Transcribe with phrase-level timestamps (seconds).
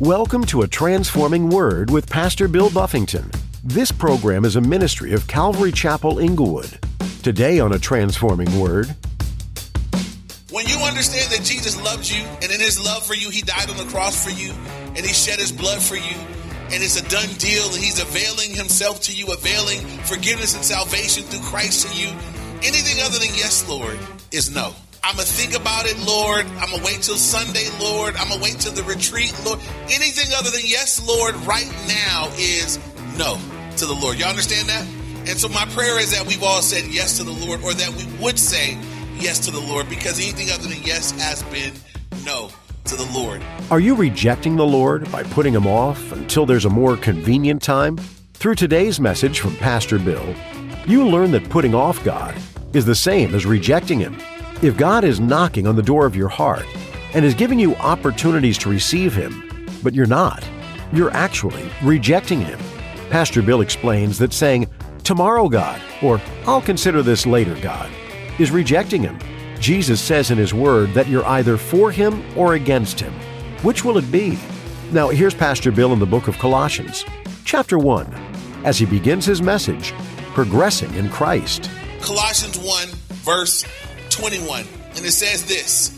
[0.00, 3.30] Welcome to a Transforming Word with Pastor Bill Buffington.
[3.64, 6.78] This program is a ministry of Calvary Chapel Inglewood.
[7.22, 8.94] Today on A Transforming Word,
[10.50, 13.70] When you understand that Jesus loves you, and in his love for you, he died
[13.70, 14.52] on the cross for you,
[14.88, 16.16] and he shed his blood for you,
[16.70, 21.22] and it's a done deal, and he's availing himself to you, availing forgiveness and salvation
[21.24, 22.08] through Christ to you,
[22.58, 23.98] anything other than yes, Lord,
[24.30, 24.74] is no.
[25.06, 26.46] I'm going to think about it, Lord.
[26.58, 28.16] I'm going to wait till Sunday, Lord.
[28.16, 29.60] I'm going to wait till the retreat, Lord.
[29.84, 32.80] Anything other than yes, Lord, right now is
[33.16, 33.38] no
[33.76, 34.18] to the Lord.
[34.18, 34.84] Y'all understand that?
[35.30, 37.90] And so my prayer is that we've all said yes to the Lord, or that
[37.90, 38.76] we would say
[39.14, 41.72] yes to the Lord, because anything other than yes has been
[42.24, 42.50] no
[42.86, 43.42] to the Lord.
[43.70, 47.96] are you rejecting the Lord by putting him off until there's a more convenient time?
[48.34, 50.34] Through today's message from Pastor Bill,
[50.84, 52.34] you learn that putting off God
[52.72, 54.18] is the same as rejecting him.
[54.62, 56.64] If God is knocking on the door of your heart
[57.12, 60.48] and is giving you opportunities to receive him, but you're not,
[60.94, 62.58] you're actually rejecting him.
[63.10, 64.66] Pastor Bill explains that saying,
[65.04, 67.90] Tomorrow, God, or I'll consider this later, God,
[68.38, 69.18] is rejecting him.
[69.60, 73.12] Jesus says in his word that you're either for him or against him.
[73.62, 74.38] Which will it be?
[74.90, 77.04] Now, here's Pastor Bill in the book of Colossians,
[77.44, 78.10] chapter 1,
[78.64, 79.92] as he begins his message,
[80.32, 81.70] Progressing in Christ.
[82.00, 82.88] Colossians 1,
[83.22, 83.64] verse
[84.16, 84.64] 21.
[84.96, 85.90] And it says this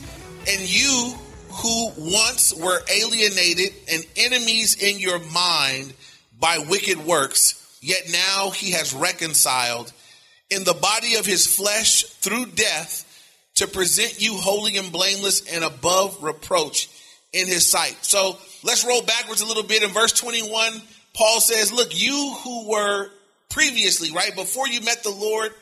[0.49, 1.15] And you
[1.51, 5.93] who once were alienated and enemies in your mind
[6.39, 9.93] by wicked works, yet now he has reconciled
[10.51, 13.05] in the body of his flesh through death
[13.57, 16.89] to present you holy and blameless and above reproach
[17.33, 17.97] in his sight.
[18.03, 19.83] So let's roll backwards a little bit.
[19.83, 20.81] In verse 21,
[21.15, 23.11] Paul says, Look, you who were
[23.49, 25.53] previously, right, before you met the Lord,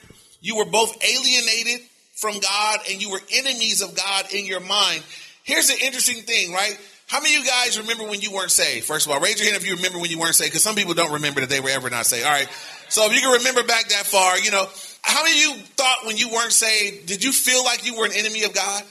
[0.40, 1.86] you were both alienated
[2.16, 5.02] from God and you were enemies of God in your mind.
[5.44, 6.76] Here's the interesting thing, right?
[7.06, 8.84] How many of you guys remember when you weren't saved?
[8.84, 10.74] First of all, raise your hand if you remember when you weren't saved, because some
[10.74, 12.26] people don't remember that they were ever not saved.
[12.26, 12.48] All right.
[12.88, 14.66] So if you can remember back that far, you know,
[15.02, 18.06] how many of you thought when you weren't saved, did you feel like you were
[18.06, 18.82] an enemy of God?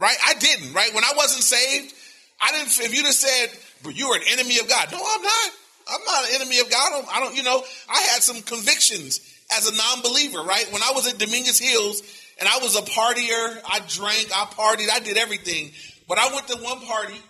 [0.00, 0.16] Right?
[0.26, 0.92] I didn't, right?
[0.92, 1.94] When I wasn't saved,
[2.40, 4.88] I didn't, if you'd have said, but you were an enemy of God.
[4.90, 5.50] No, I'm not.
[5.92, 6.92] I'm not an enemy of God.
[6.92, 9.20] I don't, I don't, you know, I had some convictions
[9.56, 10.66] as a non-believer, right?
[10.72, 12.02] When I was at Dominguez Hills
[12.40, 15.72] and I was a partier, I drank, I partied, I did everything.
[16.08, 17.20] But I went to one party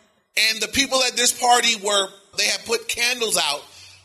[0.48, 3.62] and the people at this party were, they had put candles out.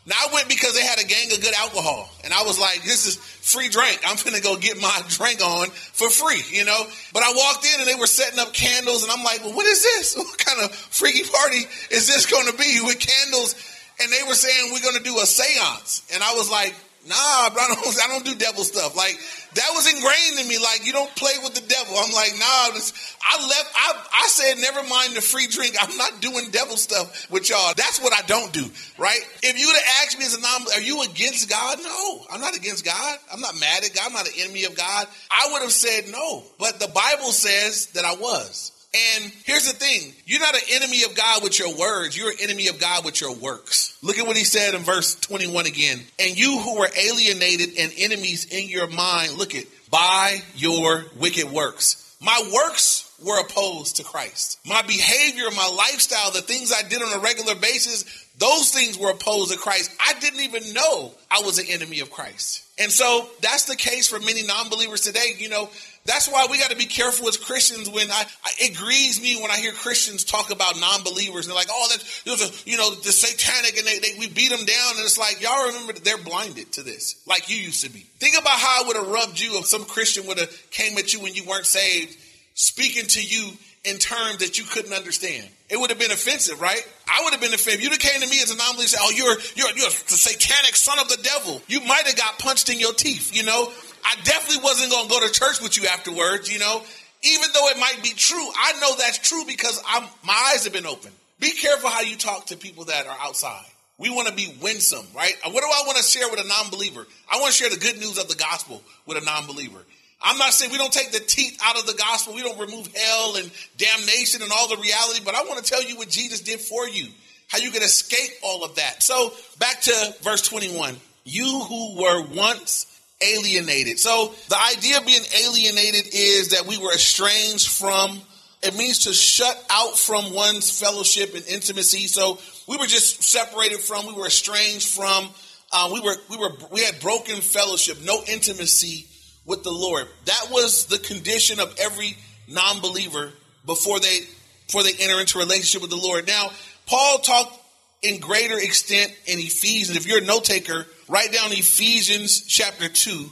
[0.07, 2.09] Now I went because they had a gang of good alcohol.
[2.23, 4.01] And I was like, this is free drink.
[4.05, 6.85] I'm going to go get my drink on for free, you know?
[7.13, 9.66] But I walked in and they were setting up candles and I'm like, well, what
[9.66, 10.16] is this?
[10.25, 13.55] What kind of freaky party is this going to be with candles?
[14.01, 16.05] And they were saying, we're going to do a seance.
[16.13, 16.75] And I was like,
[17.07, 18.95] nah, I don't, I don't do devil stuff.
[18.95, 19.17] Like
[19.55, 20.57] that was ingrained in me.
[20.57, 21.95] Like you don't play with the devil.
[21.97, 25.75] I'm like, nah, I left, I, I said, never mind the free drink.
[25.79, 27.73] I'm not doing devil stuff with y'all.
[27.75, 28.66] That's what I don't do,
[28.97, 29.21] right?
[29.41, 31.77] If you would have asked me as a non, are you against God?
[31.81, 33.17] No, I'm not against God.
[33.31, 34.07] I'm not mad at God.
[34.07, 35.07] I'm not an enemy of God.
[35.31, 38.72] I would have said no, but the Bible says that I was.
[38.95, 42.38] And here's the thing you're not an enemy of God with your words, you're an
[42.41, 43.97] enemy of God with your works.
[44.01, 46.00] Look at what he said in verse 21 again.
[46.19, 51.51] And you who were alienated and enemies in your mind, look at, by your wicked
[51.51, 52.17] works.
[52.22, 54.59] My works were opposed to Christ.
[54.66, 58.03] My behavior, my lifestyle, the things I did on a regular basis,
[58.38, 59.91] those things were opposed to Christ.
[60.00, 62.63] I didn't even know I was an enemy of Christ.
[62.78, 65.35] And so that's the case for many non believers today.
[65.38, 65.69] You know,
[66.05, 69.41] that's why we got to be careful as Christians when I, I, it grieves me
[69.41, 72.77] when I hear Christians talk about non-believers and they're like, oh, that's, there's a, you
[72.77, 74.91] know, the satanic and they, they, we beat them down.
[74.95, 77.99] And it's like, y'all remember that they're blinded to this like you used to be.
[78.19, 81.13] Think about how it would have rubbed you if some Christian would have came at
[81.13, 82.16] you when you weren't saved,
[82.53, 83.51] speaking to you
[83.83, 85.47] in terms that you couldn't understand.
[85.69, 86.81] It would have been offensive, right?
[87.07, 87.83] I would have been offended.
[87.83, 90.17] You'd have came to me as a non-believer and said, oh, you're, you're, you're the
[90.17, 91.61] satanic son of the devil.
[91.67, 93.72] You might have got punched in your teeth, you know?
[94.15, 96.81] I definitely wasn't going to go to church with you afterwards, you know.
[97.23, 100.73] Even though it might be true, I know that's true because I'm, my eyes have
[100.73, 101.11] been open.
[101.39, 103.66] Be careful how you talk to people that are outside.
[103.97, 105.34] We want to be winsome, right?
[105.43, 107.05] What do I want to share with a non-believer?
[107.31, 109.79] I want to share the good news of the gospel with a non-believer.
[110.22, 112.34] I'm not saying we don't take the teeth out of the gospel.
[112.34, 115.84] We don't remove hell and damnation and all the reality, but I want to tell
[115.84, 117.07] you what Jesus did for you,
[117.47, 119.01] how you can escape all of that.
[119.01, 120.95] So back to verse 21.
[121.23, 122.85] You who were once
[123.22, 124.00] alienated.
[124.00, 128.22] So the idea of being alienated is that we were estranged from.
[128.62, 132.08] It means to shut out from one's fellowship and intimacy.
[132.08, 134.08] So we were just separated from.
[134.08, 135.29] We were estranged from.
[135.72, 139.08] Uh, we were we were we had broken fellowship, no intimacy
[139.46, 140.08] with the Lord.
[140.26, 142.16] That was the condition of every
[142.47, 143.32] non-believer
[143.66, 144.20] before they
[144.67, 146.28] before they enter into relationship with the Lord.
[146.28, 146.50] Now,
[146.85, 147.53] Paul talked
[148.01, 149.97] in greater extent in Ephesians.
[149.97, 153.29] If you're a note taker, write down Ephesians chapter 2,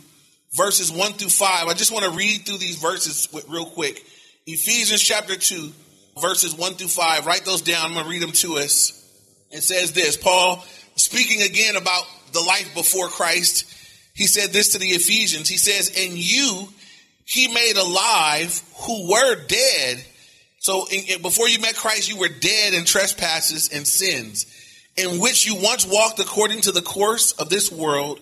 [0.55, 1.67] verses 1 through 5.
[1.67, 4.03] I just want to read through these verses real quick.
[4.45, 5.71] Ephesians chapter 2,
[6.21, 7.25] verses 1 through 5.
[7.25, 7.85] Write those down.
[7.85, 8.99] I'm going to read them to us.
[9.51, 10.63] It says this Paul,
[10.95, 13.65] speaking again about the life before Christ,
[14.15, 15.47] he said this to the Ephesians.
[15.47, 16.67] He says, And you
[17.25, 20.05] he made alive who were dead.
[20.63, 24.45] So in, in, before you met Christ, you were dead in trespasses and sins,
[24.95, 28.21] in which you once walked according to the course of this world,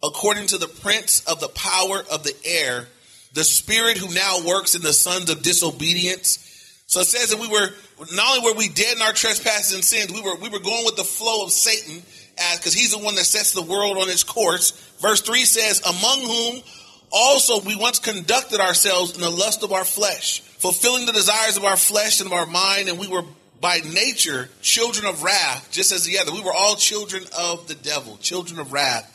[0.00, 2.86] according to the prince of the power of the air,
[3.34, 6.38] the spirit who now works in the sons of disobedience.
[6.86, 7.70] So it says that we were
[8.14, 10.84] not only were we dead in our trespasses and sins, we were we were going
[10.84, 12.04] with the flow of Satan
[12.38, 14.70] as because he's the one that sets the world on its course.
[15.00, 16.62] Verse three says, "Among whom
[17.10, 21.64] also we once conducted ourselves in the lust of our flesh, fulfilling the desires of
[21.64, 23.24] our flesh and of our mind, and we were
[23.60, 26.32] by nature children of wrath, just as the other.
[26.32, 29.06] We were all children of the devil, children of wrath."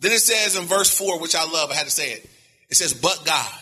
[0.00, 2.28] Then it says in verse four, which I love, I had to say it.
[2.68, 3.52] It says, "But God."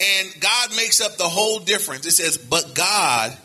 [0.00, 2.06] And God makes up the whole difference.
[2.06, 3.36] It says, But God,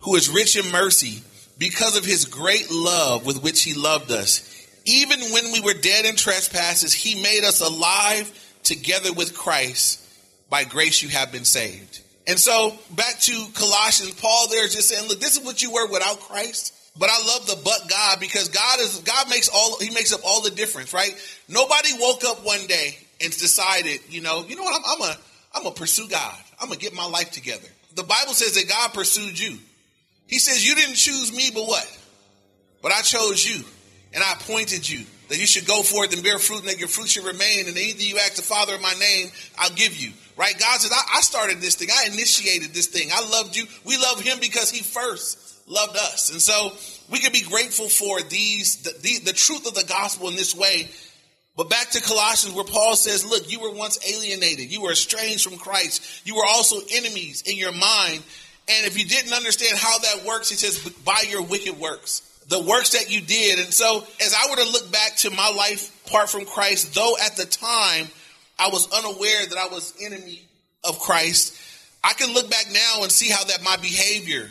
[0.00, 1.22] who is rich in mercy,
[1.58, 4.42] because of his great love with which he loved us,
[4.84, 8.30] even when we were dead in trespasses, he made us alive
[8.62, 10.00] together with Christ.
[10.50, 12.00] By grace you have been saved.
[12.26, 15.72] And so back to Colossians, Paul there is just saying, look, this is what you
[15.72, 16.72] were without Christ.
[16.98, 20.20] But I love the but God because God is God makes all he makes up
[20.24, 21.14] all the difference, right?
[21.48, 25.16] Nobody woke up one day and decided, you know, you know what, I'm, I'm a
[25.54, 26.34] I'm gonna pursue God.
[26.60, 27.66] I'm gonna get my life together.
[27.96, 29.58] The Bible says that God pursued you.
[30.26, 31.98] He says you didn't choose me, but what?
[32.80, 33.64] But I chose you,
[34.12, 36.88] and I appointed you that you should go forth and bear fruit, and that your
[36.88, 37.66] fruit should remain.
[37.66, 39.28] And anything you ask the Father in my name,
[39.58, 40.12] I'll give you.
[40.36, 40.58] Right?
[40.58, 41.88] God says, I, I started this thing.
[41.92, 43.10] I initiated this thing.
[43.12, 43.66] I loved you.
[43.84, 46.72] We love Him because He first loved us, and so
[47.10, 50.54] we can be grateful for these the, the, the truth of the gospel in this
[50.54, 50.88] way
[51.56, 54.72] but back to Colossians, where Paul says, Look, you were once alienated.
[54.72, 56.26] You were estranged from Christ.
[56.26, 58.22] You were also enemies in your mind.
[58.66, 62.60] And if you didn't understand how that works, he says, By your wicked works, the
[62.60, 63.60] works that you did.
[63.60, 67.14] And so, as I were to look back to my life apart from Christ, though
[67.24, 68.08] at the time
[68.58, 70.42] I was unaware that I was enemy
[70.84, 71.58] of Christ,
[72.02, 74.50] I can look back now and see how that my behavior,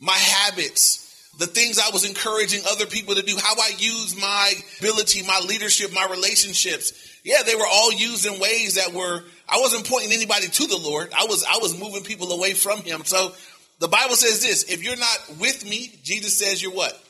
[0.00, 4.52] my habits, the things I was encouraging other people to do, how I used my
[4.78, 7.20] ability, my leadership, my relationships.
[7.24, 10.76] Yeah, they were all used in ways that were, I wasn't pointing anybody to the
[10.76, 11.12] Lord.
[11.12, 13.04] I was, I was moving people away from him.
[13.04, 13.32] So
[13.78, 17.00] the Bible says this, if you're not with me, Jesus says you're what?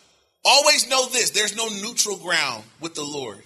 [0.45, 3.43] Always know this, there's no neutral ground with the Lord.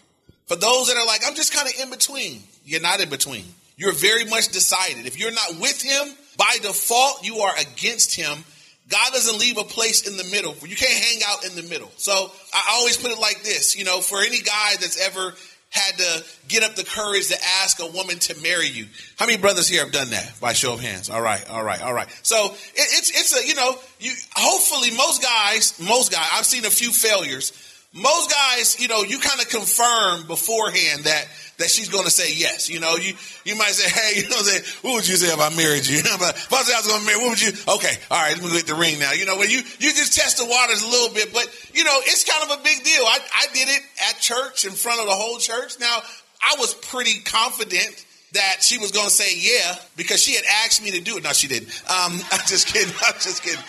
[0.46, 3.44] For those that are like, I'm just kind of in between, you're not in between.
[3.76, 5.06] You're very much decided.
[5.06, 8.44] If you're not with him, by default, you are against him
[8.88, 10.54] God doesn't leave a place in the middle.
[10.66, 11.90] You can't hang out in the middle.
[11.96, 12.12] So
[12.54, 15.34] I always put it like this, you know, for any guy that's ever
[15.70, 18.86] had to get up the courage to ask a woman to marry you.
[19.18, 21.10] How many brothers here have done that by show of hands?
[21.10, 22.08] All right, all right, all right.
[22.22, 26.64] So it, it's it's a you know you hopefully most guys most guys I've seen
[26.64, 27.52] a few failures.
[27.92, 31.26] Most guys you know you kind of confirm beforehand that
[31.58, 32.68] that she's going to say yes.
[32.68, 33.14] You know, you
[33.44, 35.98] you might say, hey, you know, say, what would you say if I married you?
[36.04, 37.52] if I I was going to marry, what would you?
[37.52, 39.12] Okay, all right, let me get the ring now.
[39.12, 41.98] You know, when you you just test the waters a little bit, but you know,
[42.04, 43.02] it's kind of a big deal.
[43.04, 45.78] I I did it at church in front of the whole church.
[45.80, 45.98] Now,
[46.42, 50.82] I was pretty confident that she was going to say yeah because she had asked
[50.82, 51.24] me to do it.
[51.24, 51.68] No, she didn't.
[51.88, 52.94] Um, I'm just kidding.
[53.06, 53.64] I'm just kidding.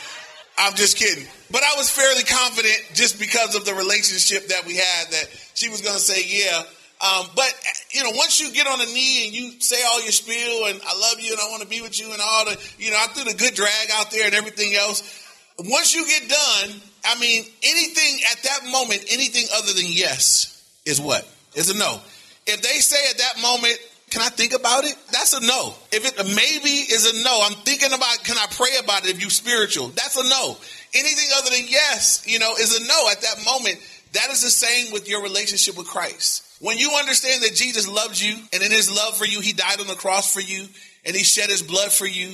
[0.58, 1.25] I'm just kidding.
[1.51, 5.70] But I was fairly confident just because of the relationship that we had that she
[5.70, 6.63] was going to say yeah.
[7.00, 7.54] Um, but
[7.92, 10.82] you know, once you get on a knee and you say all your spiel and
[10.84, 12.98] I love you and I want to be with you and all the, you know,
[12.98, 15.24] I threw the good drag out there and everything else.
[15.60, 21.00] Once you get done, I mean, anything at that moment, anything other than yes is
[21.00, 21.27] what?
[21.54, 22.00] Is a no.
[22.46, 23.77] If they say at that moment,
[24.10, 24.96] can I think about it?
[25.12, 25.74] That's a no.
[25.92, 29.22] If it maybe is a no, I'm thinking about can I pray about it if
[29.22, 29.89] you spiritual?
[29.89, 30.58] That's a no.
[30.94, 33.77] Anything other than yes, you know, is a no at that moment.
[34.13, 36.47] That is the same with your relationship with Christ.
[36.60, 39.80] When you understand that Jesus loves you and in his love for you, he died
[39.80, 40.66] on the cross for you
[41.06, 42.30] and he shed his blood for you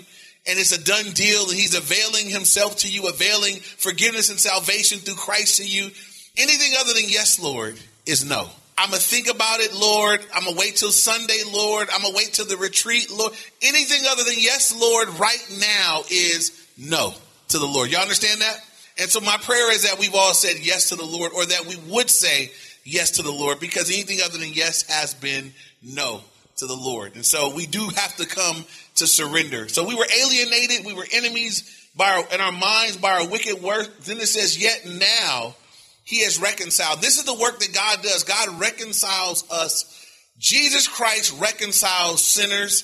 [0.46, 5.00] and it's a done deal and he's availing himself to you, availing forgiveness and salvation
[5.00, 5.90] through Christ to you.
[6.38, 8.50] Anything other than yes, Lord, is no.
[8.78, 10.20] I'm going to think about it, Lord.
[10.34, 11.90] I'm going to wait till Sunday, Lord.
[11.94, 13.34] I'm going to wait till the retreat, Lord.
[13.62, 17.14] Anything other than yes, Lord, right now is no
[17.50, 17.92] to the Lord.
[17.92, 18.58] Y'all understand that?
[19.00, 21.66] And so my prayer is that we've all said yes to the Lord or that
[21.68, 22.52] we would say
[22.84, 26.22] yes to the Lord because anything other than yes has been no
[26.58, 27.16] to the Lord.
[27.16, 29.68] And so we do have to come to surrender.
[29.68, 33.62] So we were alienated, we were enemies by our, in our minds by our wicked
[33.62, 34.00] work.
[34.02, 35.56] Then it says, yet now
[36.04, 37.02] he has reconciled.
[37.02, 38.24] This is the work that God does.
[38.24, 39.90] God reconciles us.
[40.38, 42.84] Jesus Christ reconciles sinners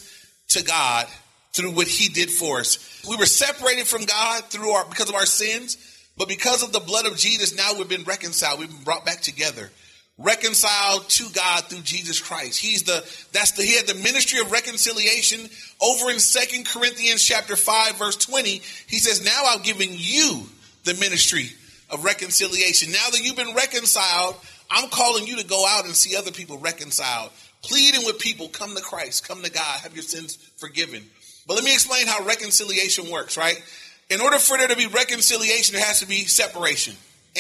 [0.50, 1.08] to God
[1.54, 3.04] through what he did for us.
[3.08, 5.78] We were separated from God through our because of our sins,
[6.18, 8.60] but because of the blood of Jesus, now we've been reconciled.
[8.60, 9.70] We've been brought back together.
[10.22, 12.60] Reconciled to God through Jesus Christ.
[12.60, 13.00] He's the
[13.32, 15.50] that's the he had the ministry of reconciliation
[15.82, 18.62] over in Second Corinthians chapter 5 verse 20.
[18.88, 20.44] He says, "Now I've given you
[20.84, 21.50] the ministry
[21.90, 22.92] of reconciliation.
[22.92, 24.36] Now that you've been reconciled,
[24.70, 27.32] I'm calling you to go out and see other people reconciled,
[27.64, 31.04] pleading with people, come to Christ, come to God, have your sins forgiven.
[31.48, 33.62] But let me explain how reconciliation works, right?
[34.10, 36.96] In order for there to be reconciliation, there has to be separation.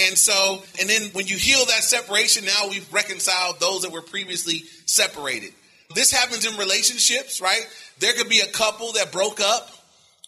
[0.07, 4.01] And so, and then when you heal that separation, now we've reconciled those that were
[4.01, 5.53] previously separated.
[5.95, 7.61] This happens in relationships, right?
[7.99, 9.69] There could be a couple that broke up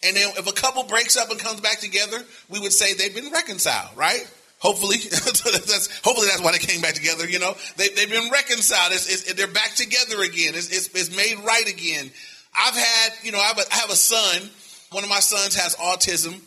[0.04, 3.14] and then if a couple breaks up and comes back together, we would say they've
[3.14, 4.28] been reconciled, right?
[4.60, 7.28] Hopefully, that's, hopefully that's why they came back together.
[7.28, 8.94] You know, they, have been reconciled.
[8.94, 10.54] It's, it's, they're back together again.
[10.56, 12.10] It's, it's, made right again.
[12.58, 14.50] I've had, you know, I have, a, I have a son.
[14.92, 16.38] One of my sons has autism,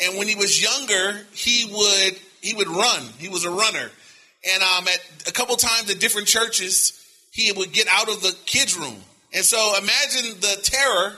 [0.00, 3.02] and when he was younger, he would he would run.
[3.18, 3.90] He was a runner,
[4.52, 6.94] and um, at a couple times at different churches,
[7.30, 8.96] he would get out of the kids' room.
[9.34, 11.16] And so imagine the terror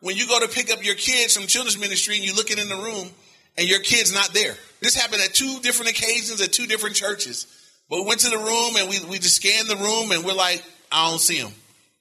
[0.00, 2.68] when you go to pick up your kids from children's ministry and you looking in
[2.68, 3.08] the room
[3.56, 4.54] and your kid's not there.
[4.80, 7.46] This happened at two different occasions at two different churches.
[7.88, 10.34] But we went to the room and we, we just scanned the room and we're
[10.34, 11.52] like, I don't see him.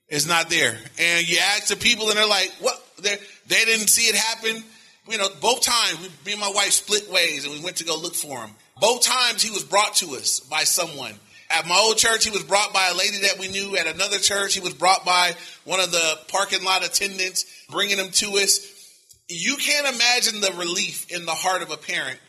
[0.08, 0.76] It's not there.
[1.00, 2.82] And you ask the people and they're like, what?
[3.02, 4.64] They're, they did not see it happen.
[5.10, 7.86] You know, both times, we, me and my wife split ways and we went to
[7.86, 8.52] go look for him.
[8.82, 11.14] Both times he was brought to us by someone.
[11.52, 13.78] At my old church, he was brought by a lady that we knew.
[13.78, 15.34] At another church, he was brought by
[15.66, 18.60] one of the parking lot attendants, bringing him to us.
[19.30, 22.20] You can't imagine the relief in the heart of a parent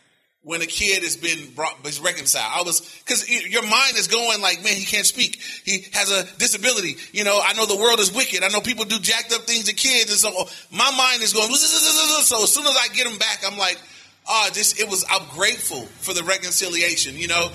[0.44, 2.52] when a kid has been brought, is reconciled.
[2.54, 5.40] I was, cause your mind is going like, man, he can't speak.
[5.64, 6.96] He has a disability.
[7.12, 8.42] You know, I know the world is wicked.
[8.42, 10.10] I know people do jacked up things to kids.
[10.10, 10.30] And so
[10.70, 13.80] my mind is going, so as soon as I get him back, I'm like,
[14.24, 15.04] Ah, oh, just it was.
[15.10, 17.16] I'm grateful for the reconciliation.
[17.16, 17.50] You know,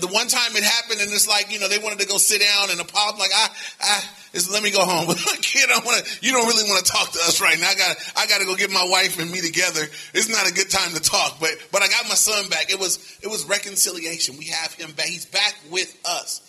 [0.00, 2.42] the one time it happened, and it's like you know they wanted to go sit
[2.42, 3.48] down, and pop like I,
[3.80, 4.02] I,
[4.50, 5.14] let me go home.
[5.42, 6.26] Kid, I want to.
[6.26, 7.68] You don't really want to talk to us right now.
[7.68, 9.82] I got, I got to go get my wife and me together.
[10.12, 12.68] It's not a good time to talk, but but I got my son back.
[12.68, 14.38] It was it was reconciliation.
[14.38, 15.06] We have him back.
[15.06, 16.42] He's back with us.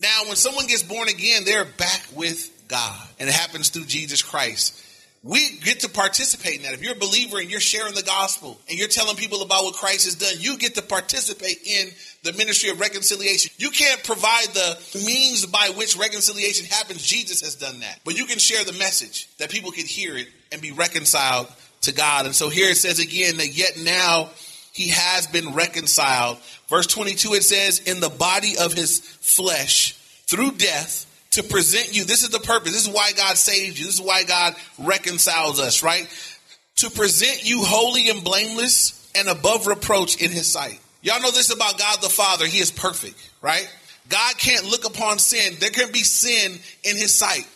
[0.00, 4.22] Now, when someone gets born again, they're back with God, and it happens through Jesus
[4.22, 4.72] Christ
[5.24, 6.74] we get to participate in that.
[6.74, 9.74] If you're a believer and you're sharing the gospel and you're telling people about what
[9.74, 11.90] Christ has done, you get to participate in
[12.24, 13.52] the ministry of reconciliation.
[13.56, 17.02] You can't provide the means by which reconciliation happens.
[17.02, 18.00] Jesus has done that.
[18.04, 21.46] But you can share the message that people can hear it and be reconciled
[21.82, 22.26] to God.
[22.26, 24.30] And so here it says again that yet now
[24.72, 26.38] he has been reconciled.
[26.68, 29.92] Verse 22 it says, in the body of his flesh
[30.26, 32.04] through death to present you.
[32.04, 32.72] This is the purpose.
[32.72, 33.86] This is why God saved you.
[33.86, 36.06] This is why God reconciles us, right?
[36.76, 40.78] To present you holy and blameless and above reproach in his sight.
[41.02, 42.46] Y'all know this about God the Father.
[42.46, 43.68] He is perfect, right?
[44.08, 45.54] God can't look upon sin.
[45.58, 46.52] There can be sin
[46.84, 47.46] in his sight.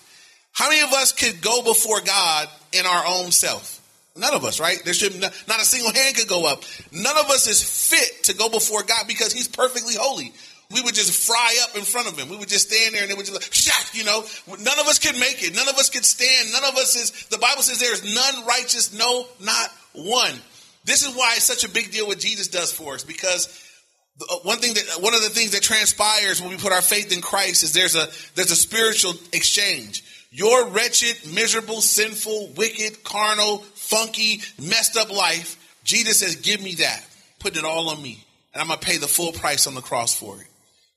[0.53, 3.75] How many of us could go before God in our own self?
[4.17, 4.79] None of us, right?
[4.85, 6.63] There should not, not a single hand could go up.
[6.91, 10.33] None of us is fit to go before God because he's perfectly holy
[10.73, 12.29] we would just fry up in front of him.
[12.29, 14.25] We would just stand there and it would just like, shock, you know.
[14.49, 15.55] None of us could make it.
[15.55, 16.53] None of us could stand.
[16.53, 20.33] None of us is, the Bible says there is none righteous, no, not one.
[20.85, 23.49] This is why it's such a big deal what Jesus does for us because
[24.21, 27.13] uh, one thing that one of the things that transpires when we put our faith
[27.13, 30.05] in Christ is there's a there's a spiritual exchange.
[30.31, 37.05] Your wretched, miserable, sinful, wicked, carnal, funky, messed up life, Jesus says, "Give me that.
[37.41, 40.15] Put it all on me, and I'm gonna pay the full price on the cross
[40.15, 40.47] for it."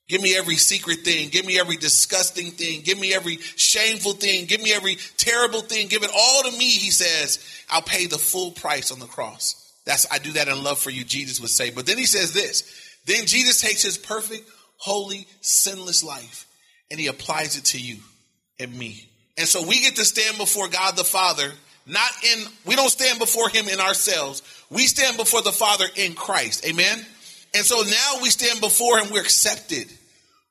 [0.10, 1.30] Give me every secret thing.
[1.30, 2.82] Give me every disgusting thing.
[2.82, 4.46] Give me every shameful thing.
[4.46, 5.88] Give me every terrible thing.
[5.88, 7.40] Give it all to me, he says.
[7.70, 9.72] I'll pay the full price on the cross.
[9.86, 11.70] That's I do that in love for you, Jesus would say.
[11.70, 12.98] But then he says this.
[13.06, 16.48] Then Jesus takes his perfect, holy, sinless life
[16.90, 17.98] and he applies it to you
[18.60, 19.10] and me.
[19.38, 21.52] And so we get to stand before God the Father,
[21.86, 24.42] not in we don't stand before him in ourselves.
[24.72, 26.66] We stand before the Father in Christ.
[26.66, 27.06] Amen.
[27.56, 29.88] And so now we stand before him, we're accepted.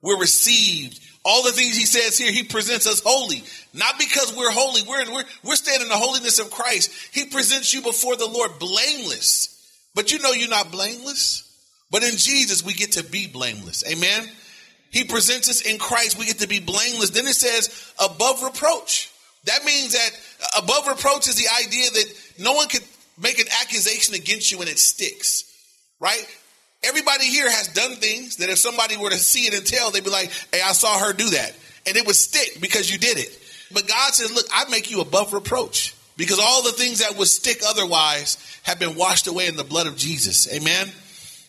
[0.03, 1.01] We're received.
[1.25, 3.43] All the things he says here, he presents us holy.
[3.75, 6.91] Not because we're holy, we're, we're, we're standing in the holiness of Christ.
[7.13, 9.55] He presents you before the Lord blameless.
[9.95, 11.45] But you know you're not blameless.
[11.91, 13.85] But in Jesus, we get to be blameless.
[13.91, 14.29] Amen.
[14.91, 17.11] He presents us in Christ, we get to be blameless.
[17.11, 19.11] Then it says above reproach.
[19.45, 20.11] That means that
[20.63, 22.85] above reproach is the idea that no one could
[23.21, 25.45] make an accusation against you and it sticks,
[26.01, 26.27] right?
[26.83, 30.05] Everybody here has done things that if somebody were to see it and tell, they'd
[30.05, 31.57] be like, hey, I saw her do that.
[31.87, 33.37] And it would stick because you did it.
[33.73, 37.29] But God says, look, I make you above reproach because all the things that would
[37.29, 40.53] stick otherwise have been washed away in the blood of Jesus.
[40.53, 40.89] Amen.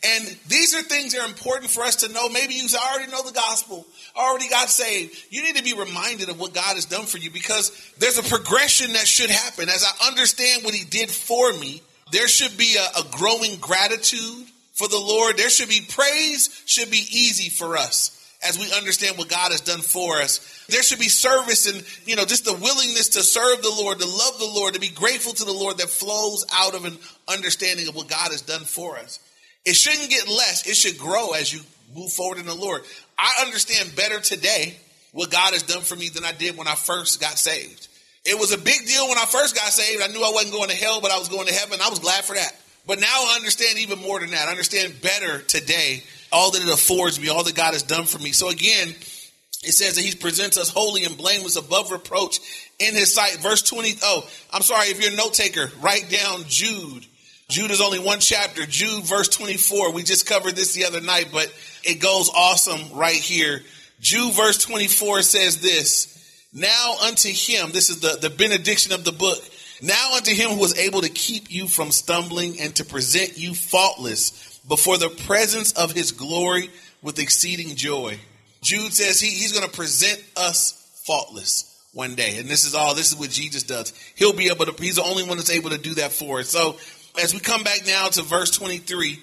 [0.02, 2.30] And these are things that are important for us to know.
[2.30, 5.16] Maybe you already know the gospel, already got saved.
[5.30, 8.24] You need to be reminded of what God has done for you because there's a
[8.24, 9.68] progression that should happen.
[9.68, 11.82] As I understand what he did for me,
[12.12, 14.48] there should be a, a growing gratitude
[14.80, 15.36] for the Lord.
[15.36, 18.16] There should be praise, should be easy for us
[18.48, 20.66] as we understand what God has done for us.
[20.70, 24.08] There should be service and, you know, just the willingness to serve the Lord, to
[24.08, 27.90] love the Lord, to be grateful to the Lord that flows out of an understanding
[27.90, 29.20] of what God has done for us.
[29.66, 30.66] It shouldn't get less.
[30.66, 31.60] It should grow as you
[31.94, 32.84] move forward in the Lord.
[33.18, 34.78] I understand better today
[35.12, 37.90] what God has done for me than I did when I first got saved.
[38.24, 40.02] It was a big deal when I first got saved.
[40.02, 41.80] I knew I wasn't going to hell, but I was going to heaven.
[41.84, 42.54] I was glad for that.
[42.90, 44.48] But now I understand even more than that.
[44.48, 48.18] I understand better today all that it affords me, all that God has done for
[48.18, 48.32] me.
[48.32, 52.40] So again, it says that he presents us holy and blameless above reproach
[52.80, 53.38] in his sight.
[53.42, 54.00] Verse 20.
[54.02, 54.88] Oh, I'm sorry.
[54.88, 57.06] If you're a note taker, write down Jude
[57.48, 58.66] Jude is only one chapter.
[58.66, 59.92] Jude, verse 24.
[59.92, 61.54] We just covered this the other night, but
[61.84, 63.62] it goes awesome right here.
[64.00, 69.12] Jude, verse 24 says this Now unto him, this is the, the benediction of the
[69.12, 69.40] book.
[69.82, 73.54] Now unto him who was able to keep you from stumbling and to present you
[73.54, 76.70] faultless before the presence of his glory
[77.02, 78.20] with exceeding joy.
[78.62, 80.74] Jude says he, he's going to present us
[81.06, 82.38] faultless one day.
[82.38, 83.94] And this is all, this is what Jesus does.
[84.16, 86.50] He'll be able to, he's the only one that's able to do that for us.
[86.50, 86.76] So
[87.22, 89.20] as we come back now to verse 23,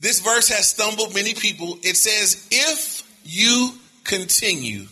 [0.00, 1.78] this verse has stumbled many people.
[1.82, 3.72] It says, If you
[4.04, 4.86] continue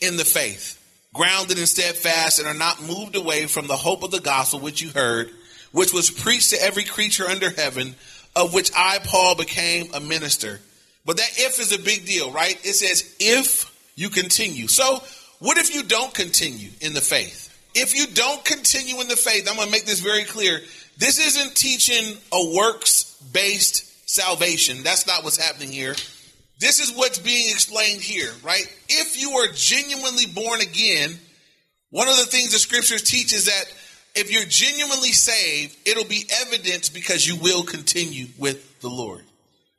[0.00, 0.75] in the faith,
[1.16, 4.80] grounded and steadfast, and are not moved away from the hope of the gospel which
[4.80, 5.30] you heard,
[5.72, 7.94] which was preached to every creature under heaven,
[8.34, 10.60] of which I, Paul, became a minister.
[11.04, 12.58] But that if is a big deal, right?
[12.64, 14.68] It says, if you continue.
[14.68, 15.02] So,
[15.38, 17.52] what if you don't continue in the faith?
[17.74, 20.60] If you don't continue in the faith, I'm going to make this very clear.
[20.98, 24.82] This isn't teaching a works based salvation.
[24.82, 25.94] That's not what's happening here.
[26.58, 28.66] This is what's being explained here, right?
[28.88, 31.10] If you are genuinely born again,
[31.90, 33.64] one of the things the scriptures teach is that
[34.14, 39.22] if you're genuinely saved, it'll be evidence because you will continue with the Lord,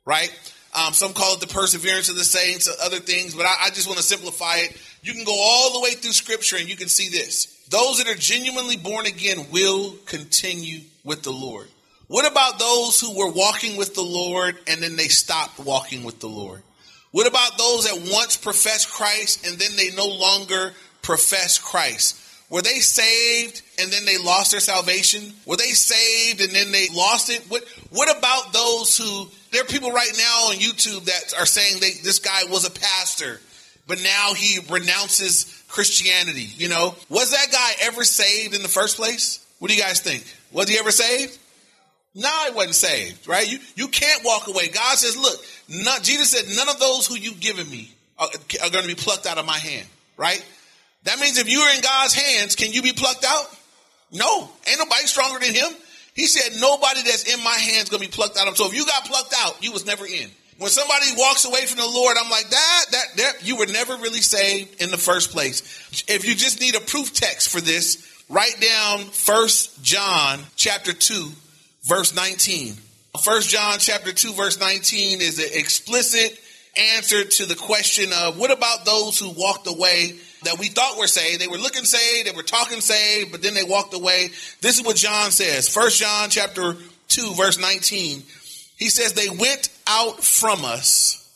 [0.04, 0.32] right?
[0.74, 3.88] Um, some call it the perseverance of the saints, other things, but I, I just
[3.88, 4.76] want to simplify it.
[5.02, 7.46] You can go all the way through scripture and you can see this.
[7.70, 11.66] Those that are genuinely born again will continue with the Lord.
[12.06, 16.20] What about those who were walking with the Lord and then they stopped walking with
[16.20, 16.62] the Lord?
[17.10, 22.20] What about those that once professed Christ and then they no longer profess Christ?
[22.50, 25.32] Were they saved and then they lost their salvation?
[25.44, 27.44] Were they saved and then they lost it?
[27.48, 29.28] What What about those who?
[29.52, 32.70] There are people right now on YouTube that are saying they, this guy was a
[32.70, 33.40] pastor,
[33.86, 36.48] but now he renounces Christianity.
[36.56, 39.44] You know, was that guy ever saved in the first place?
[39.58, 40.24] What do you guys think?
[40.52, 41.38] Was he ever saved?
[42.18, 43.48] No, he wasn't saved, right?
[43.48, 44.66] You you can't walk away.
[44.66, 45.38] God says, look,
[45.84, 48.26] not, Jesus said, none of those who you've given me are,
[48.64, 50.44] are going to be plucked out of my hand, right?
[51.04, 53.46] That means if you are in God's hands, can you be plucked out?
[54.10, 55.70] No, ain't nobody stronger than him.
[56.14, 58.56] He said, nobody that's in my hands going to be plucked out.
[58.56, 60.28] So if you got plucked out, you was never in.
[60.58, 63.94] When somebody walks away from the Lord, I'm like, that, that, that, you were never
[63.98, 65.62] really saved in the first place.
[66.08, 71.30] If you just need a proof text for this, write down First John chapter 2,
[71.88, 72.74] verse 19.
[73.22, 76.38] First John chapter 2, verse 19 is an explicit
[76.76, 80.12] answer to the question of what about those who walked away
[80.44, 81.40] that we thought were saved?
[81.40, 84.28] They were looking saved, they were talking saved, but then they walked away.
[84.60, 85.68] This is what John says.
[85.68, 86.76] First John chapter
[87.08, 88.22] 2, verse 19.
[88.76, 91.26] He says, They went out from us,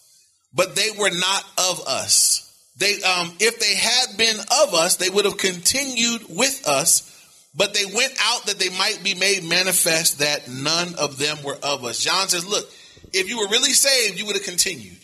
[0.54, 2.48] but they were not of us.
[2.76, 7.08] They, um, if they had been of us, they would have continued with us,
[7.54, 11.58] but they went out that they might be made manifest that none of them were
[11.62, 12.00] of us.
[12.00, 12.70] John says, look,
[13.12, 14.96] if you were really saved, you would have continued.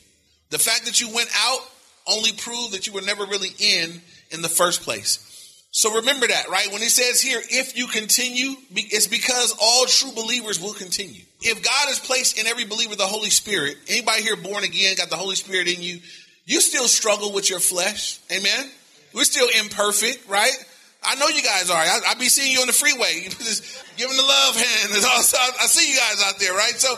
[0.50, 1.60] The fact that you went out
[2.06, 5.24] only proved that you were never really in in the first place.
[5.70, 6.72] So remember that, right?
[6.72, 11.20] When he says here, if you continue, it's because all true believers will continue.
[11.42, 15.10] If God has placed in every believer the Holy Spirit, anybody here born again, got
[15.10, 16.00] the Holy Spirit in you,
[16.46, 18.18] you still struggle with your flesh.
[18.32, 18.70] Amen.
[19.12, 20.56] We're still imperfect, right?
[21.02, 21.78] I know you guys are.
[21.78, 23.62] I, I be seeing you on the freeway, just
[23.96, 24.94] giving the love hand.
[24.94, 26.74] And also, I see you guys out there, right?
[26.76, 26.96] So,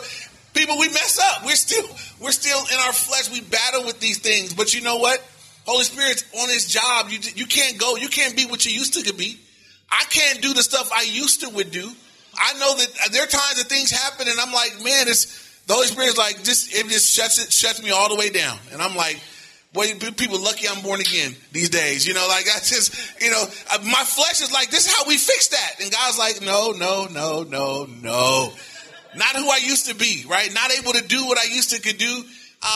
[0.53, 1.45] people, we mess up.
[1.45, 1.87] We're still,
[2.19, 3.31] we're still in our flesh.
[3.31, 4.53] We battle with these things.
[4.53, 5.23] But you know what?
[5.65, 7.09] Holy Spirit's on His job.
[7.09, 7.95] You you can't go.
[7.95, 9.39] You can't be what you used to be.
[9.91, 11.91] I can't do the stuff I used to would do.
[12.33, 15.73] I know that there are times that things happen, and I'm like, man, it's the
[15.73, 18.81] Holy Spirit's like just it just shuts it shuts me all the way down, and
[18.81, 19.21] I'm like.
[19.73, 22.05] Boy, people lucky I'm born again these days.
[22.05, 23.43] You know, like I just, you know,
[23.83, 25.75] my flesh is like, this is how we fix that.
[25.81, 28.51] And God's like, no, no, no, no, no.
[29.15, 30.53] Not who I used to be, right?
[30.53, 32.23] Not able to do what I used to could do.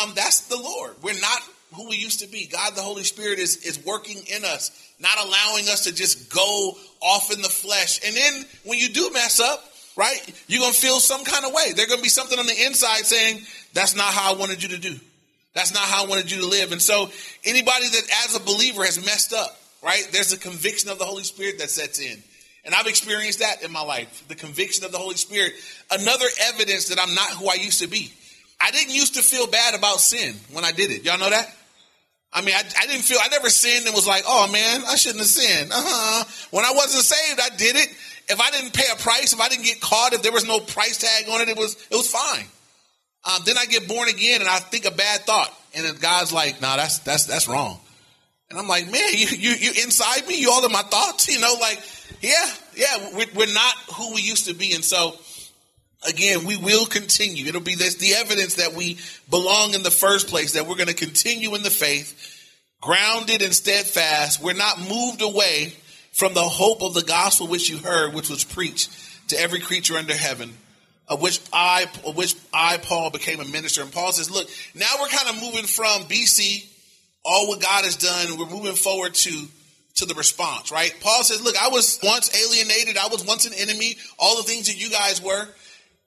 [0.01, 0.95] Um, that's the Lord.
[1.01, 1.41] We're not
[1.73, 2.47] who we used to be.
[2.47, 6.77] God, the Holy Spirit is, is working in us, not allowing us to just go
[7.01, 7.99] off in the flesh.
[8.05, 9.63] And then when you do mess up,
[9.97, 11.73] right, you're going to feel some kind of way.
[11.73, 13.41] There's going to be something on the inside saying,
[13.73, 14.95] that's not how I wanted you to do.
[15.55, 16.71] That's not how I wanted you to live.
[16.73, 17.09] And so
[17.43, 20.07] anybody that as a believer has messed up, right?
[20.11, 22.21] There's a conviction of the Holy Spirit that sets in.
[22.65, 25.53] And I've experienced that in my life, the conviction of the Holy Spirit.
[25.91, 28.11] Another evidence that I'm not who I used to be.
[28.59, 31.05] I didn't used to feel bad about sin when I did it.
[31.05, 31.47] Y'all know that?
[32.33, 34.95] I mean, I, I didn't feel, I never sinned and was like, oh man, I
[34.95, 35.71] shouldn't have sinned.
[35.71, 36.25] Uh-huh.
[36.51, 37.87] When I wasn't saved, I did it.
[38.27, 40.59] If I didn't pay a price, if I didn't get caught, if there was no
[40.59, 42.45] price tag on it, it was, it was fine.
[43.25, 45.51] Um, then I get born again and I think a bad thought.
[45.73, 47.79] And God's like, nah, that's, that's, that's wrong.
[48.49, 51.39] And I'm like, man, you, you, you inside me, you all of my thoughts, you
[51.39, 51.81] know, like,
[52.21, 54.73] yeah, yeah, we're, we're not who we used to be.
[54.73, 55.17] And so,
[56.07, 57.47] again, we will continue.
[57.47, 60.87] It'll be this, the evidence that we belong in the first place, that we're going
[60.87, 64.41] to continue in the faith, grounded and steadfast.
[64.41, 65.73] We're not moved away
[66.11, 68.91] from the hope of the gospel which you heard, which was preached
[69.29, 70.53] to every creature under heaven
[71.07, 73.81] of which I, of which I, Paul, became a minister.
[73.81, 76.67] And Paul says, look, now we're kind of moving from BC,
[77.23, 79.47] all what God has done, we're moving forward to,
[79.95, 80.95] to the response, right?
[81.01, 82.97] Paul says, look, I was once alienated.
[82.97, 83.95] I was once an enemy.
[84.19, 85.47] All the things that you guys were.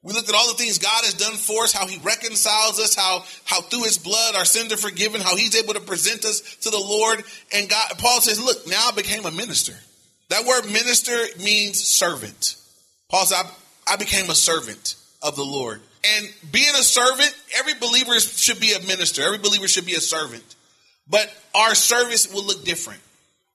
[0.03, 2.95] We looked at all the things God has done for us, how he reconciles us,
[2.95, 6.41] how, how through his blood our sins are forgiven, how he's able to present us
[6.59, 7.25] to the Lord.
[7.53, 9.75] And God, Paul says, look, now I became a minister.
[10.29, 12.57] That word minister means servant.
[13.11, 13.45] Paul said,
[13.91, 15.81] I became a servant of the Lord.
[16.17, 19.23] And being a servant, every believer should be a minister.
[19.23, 20.45] Every believer should be a servant.
[21.11, 23.01] But our service will look different.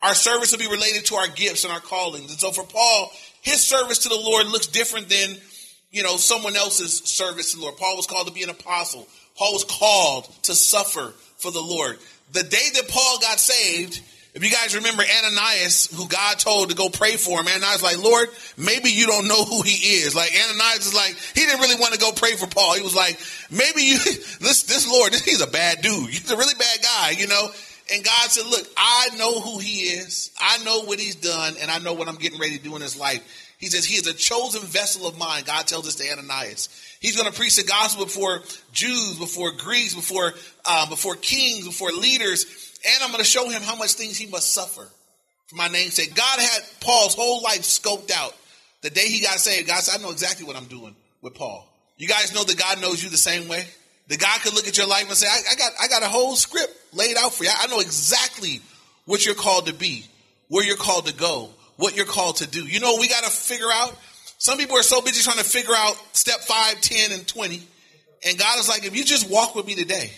[0.02, 2.32] Our service will be related to our gifts and our callings.
[2.32, 5.38] And so for Paul, his service to the Lord looks different than,
[5.92, 7.78] you know, someone else's service to the Lord.
[7.78, 9.08] Paul was called to be an apostle.
[9.38, 11.98] Paul was called to suffer for the Lord.
[12.34, 14.02] The day that Paul got saved,
[14.34, 18.02] if you guys remember Ananias, who God told to go pray for him, Ananias like,
[18.02, 20.16] Lord, maybe you don't know who he is.
[20.16, 22.74] Like Ananias is like, he didn't really want to go pray for Paul.
[22.74, 23.20] He was like,
[23.52, 23.98] maybe you,
[24.40, 26.10] this, this Lord, he's a bad dude.
[26.10, 27.48] He's a really bad guy, you know?
[27.94, 30.32] And God said, look, I know who he is.
[30.40, 32.82] I know what he's done and I know what I'm getting ready to do in
[32.82, 33.22] his life.
[33.60, 35.44] He says, he is a chosen vessel of mine.
[35.46, 36.93] God tells us to Ananias.
[37.04, 40.34] He's going to preach the gospel before Jews, before Greeks, before,
[40.66, 44.28] uh, before kings, before leaders and I'm going to show him how much things he
[44.28, 44.88] must suffer
[45.48, 46.14] for my name's sake.
[46.16, 48.36] God had Paul's whole life scoped out.
[48.82, 51.66] The day he got saved, God said, I know exactly what I'm doing with Paul.
[51.98, 53.66] You guys know that God knows you the same way?
[54.10, 56.10] That God could look at your life and say, I, I got, I got a
[56.10, 57.52] whole script laid out for you.
[57.58, 58.60] I know exactly
[59.06, 60.06] what you're called to be,
[60.50, 62.66] where you're called to go, what you're called to do.
[62.66, 63.98] You know, we got to figure out.
[64.44, 67.64] Some people are so busy trying to figure out step 5, 10, and 20.
[68.28, 70.12] And God is like, if you just walk with me today,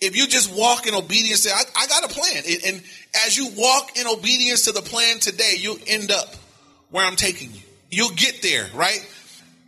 [0.00, 2.42] if you just walk in obedience, I, I got a plan.
[2.66, 2.82] And
[3.24, 6.34] as you walk in obedience to the plan today, you'll end up
[6.90, 7.60] where I'm taking you.
[7.88, 8.98] You'll get there, right?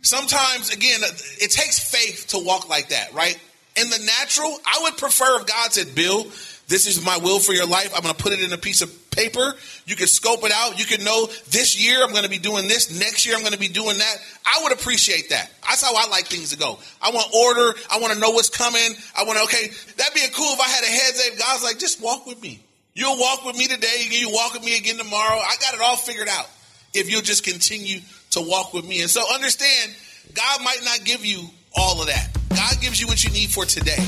[0.01, 0.99] Sometimes, again,
[1.39, 3.39] it takes faith to walk like that, right?
[3.77, 6.23] In the natural, I would prefer if God said, Bill,
[6.67, 7.93] this is my will for your life.
[7.95, 9.53] I'm going to put it in a piece of paper.
[9.85, 10.79] You can scope it out.
[10.79, 12.97] You can know this year I'm going to be doing this.
[12.99, 14.15] Next year I'm going to be doing that.
[14.45, 15.51] I would appreciate that.
[15.67, 16.79] That's how I like things to go.
[17.01, 17.77] I want order.
[17.91, 18.95] I want to know what's coming.
[19.15, 21.39] I want to, okay, that'd be cool if I had a heads up.
[21.39, 22.59] God's like, just walk with me.
[22.93, 24.07] You'll walk with me today.
[24.09, 25.37] You walk with me again tomorrow.
[25.37, 26.49] I got it all figured out
[26.93, 27.99] if you'll just continue
[28.31, 29.01] to walk with me.
[29.01, 29.95] And so understand,
[30.33, 31.43] God might not give you
[31.75, 32.29] all of that.
[32.49, 34.03] God gives you what you need for today.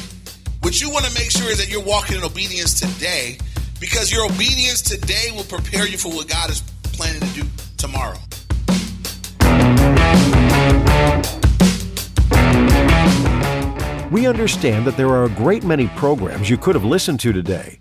[0.62, 3.38] What you want to make sure is that you're walking in obedience today
[3.84, 6.62] because your obedience today will prepare you for what God is
[6.94, 7.44] planning to do
[7.76, 8.18] tomorrow.
[14.10, 17.78] We understand that there are a great many programs you could have listened to today.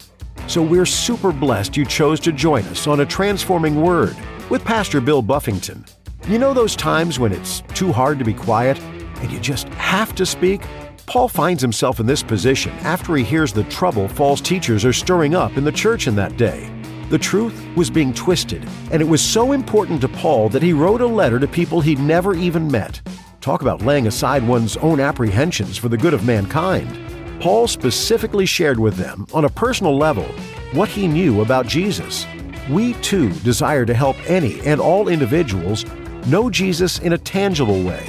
[0.49, 4.17] So we're super blessed you chose to join us on A Transforming Word
[4.51, 5.85] with Pastor Bill Buffington.
[6.27, 10.17] You know those times when it's too hard to be quiet and you just have
[10.17, 10.63] to speak?
[11.07, 15.35] Paul finds himself in this position after he hears the trouble false teachers are stirring
[15.35, 16.71] up in the church in that day.
[17.11, 21.01] The truth was being twisted, and it was so important to Paul that he wrote
[21.01, 23.01] a letter to people he'd never even met.
[23.41, 26.99] Talk about laying aside one's own apprehensions for the good of mankind.
[27.41, 30.25] Paul specifically shared with them, on a personal level,
[30.73, 32.27] what he knew about Jesus.
[32.71, 35.85] We too desire to help any and all individuals
[36.27, 38.07] know Jesus in a tangible way,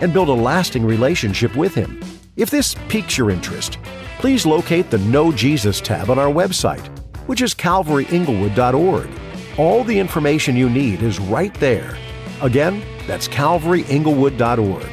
[0.00, 2.00] and build a lasting relationship with Him.
[2.34, 3.76] If this piques your interest,
[4.18, 6.86] please locate the Know Jesus tab on our website,
[7.26, 9.10] which is calvaryinglewood.org.
[9.58, 11.94] All the information you need is right there.
[12.40, 14.88] Again, that's calvaryinglewood.org.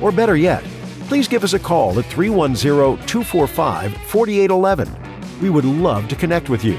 [0.00, 0.62] Or better yet,
[1.08, 5.40] please give us a call at 310 245 4811.
[5.42, 6.78] We would love to connect with you.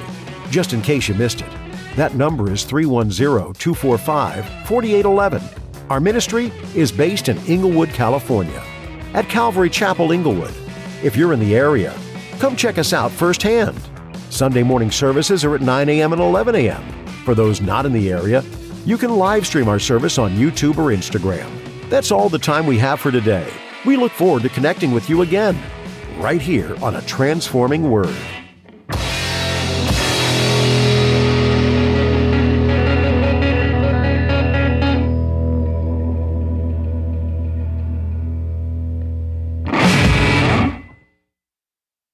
[0.49, 1.51] Just in case you missed it,
[1.97, 5.43] that number is 310 245 4811.
[5.89, 8.63] Our ministry is based in Inglewood, California,
[9.13, 10.53] at Calvary Chapel Inglewood.
[11.03, 11.97] If you're in the area,
[12.39, 13.79] come check us out firsthand.
[14.29, 16.13] Sunday morning services are at 9 a.m.
[16.13, 16.83] and 11 a.m.
[17.23, 18.43] For those not in the area,
[18.85, 21.49] you can live stream our service on YouTube or Instagram.
[21.89, 23.47] That's all the time we have for today.
[23.85, 25.57] We look forward to connecting with you again,
[26.17, 28.15] right here on A Transforming Word.